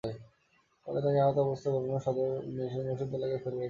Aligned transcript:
পরে 0.87 0.99
তাঁকে 1.03 1.19
আহত 1.21 1.37
অবস্থায় 1.41 1.71
বরগুনা 1.73 1.99
সদরঘাট 1.99 2.43
মসজিদ 2.47 3.09
এলাকায় 3.09 3.09
ফেলে 3.11 3.25
রেখে 3.25 3.47
যায়। 3.47 3.59